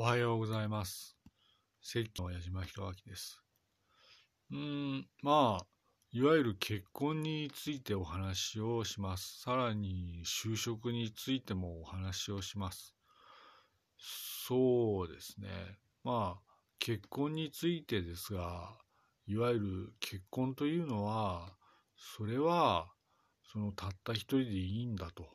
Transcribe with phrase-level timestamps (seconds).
[0.00, 1.16] おはようございます。
[1.82, 3.42] 関の矢島弘明です。
[4.52, 4.58] うー
[4.98, 5.66] ん、まあ、
[6.12, 9.40] いわゆる結婚についてお話をします。
[9.40, 12.94] さらに就職についてもお話をします。
[13.96, 15.48] そうですね。
[16.04, 18.78] まあ、結婚についてですが、
[19.26, 21.56] いわゆる結婚というのは、
[21.96, 22.86] それは、
[23.52, 25.26] そのたった一人でいいんだと。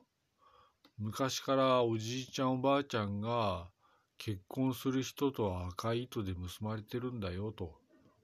[0.98, 3.73] 昔からおじいちゃんおばあちゃんが
[4.26, 7.74] 結婚する人とは赤い糸で結ばれてるんだよと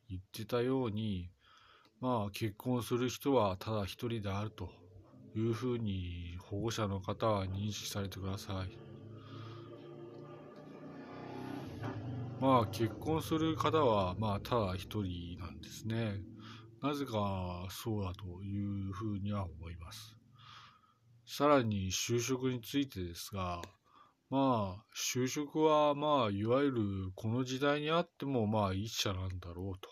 [0.10, 1.30] 言ってたように
[2.00, 4.70] まあ結婚する人はただ一人であると
[5.36, 8.78] いうふうに保護者の方は認識されてください。
[12.40, 16.22] まあ結婚する方はまあただ一人なんですね。
[16.82, 20.16] なぜかそうだというふうには思います。
[21.28, 23.62] さらに就職についてですが、
[24.30, 26.82] まあ、就職は、まあ、いわゆる
[27.16, 29.90] この時代にあっても、まあ、一社なんだろうと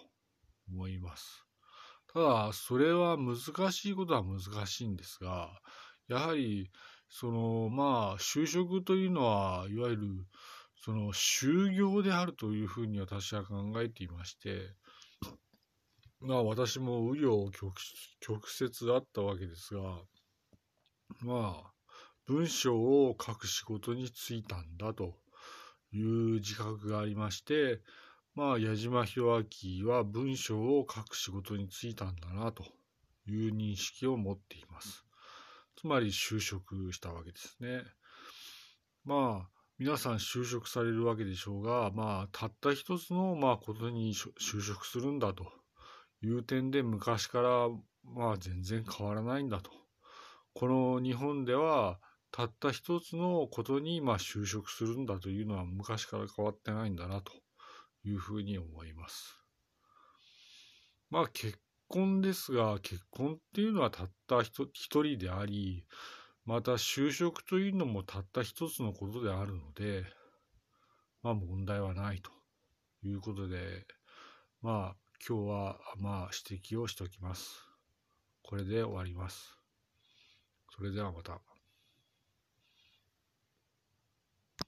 [0.69, 1.43] 思います。
[2.13, 5.59] ただ、それは難しいことは難しいんですが、
[6.07, 6.69] やはり、
[7.09, 10.27] その、まあ、就職というのは、いわゆる、
[10.83, 14.75] その、就業であるというふうに私は考えていまして、
[16.19, 17.51] まあ、私も紆余
[18.19, 20.01] 曲折あったわけですが、
[21.21, 21.76] まあ、
[22.27, 25.15] 文章を書く仕事に就いたんだと
[25.93, 26.05] いう
[26.41, 27.79] 自覚がありまして、
[28.35, 29.45] まあ、矢島弘
[29.81, 32.65] 明は文章を書く仕事に就いたんだなと
[33.27, 35.05] いう認識を持っています。
[35.77, 37.83] つまり就職したわけですね。
[39.05, 45.45] まあ、皆さん就職されるわけでしょうが、まあ、たった一つの、まあ、ことに就職するんだと
[46.21, 47.69] いう点で昔から、
[48.03, 49.71] まあ、全然変わらないんだと。
[50.53, 51.99] この日本では
[52.31, 57.31] たった一つのことにまあ就職するんだというのは昔から変わってないんだなと
[58.03, 59.37] いうふうに思います。
[61.09, 65.85] まあ結婚ですが結婚っていうのはたった一人であり
[66.45, 70.05] また就職というのもたった一つのことであるので
[71.23, 72.31] まあ問題はないと
[73.03, 73.85] いうことで
[74.61, 74.95] まあ
[75.27, 77.63] 今日はまあ指摘をしておきます。
[78.43, 79.57] これで終わります。
[80.75, 81.56] それではまた。